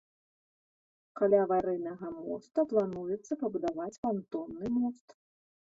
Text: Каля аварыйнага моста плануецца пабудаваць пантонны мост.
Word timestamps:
Каля 1.21 1.37
аварыйнага 1.47 2.07
моста 2.15 2.59
плануецца 2.73 3.33
пабудаваць 3.45 3.95
пантонны 4.07 4.65
мост. 4.81 5.07